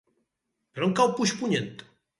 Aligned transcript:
Per 0.79 0.87
on 0.87 0.97
cau 1.01 1.15
Puigpunyent? 1.21 1.73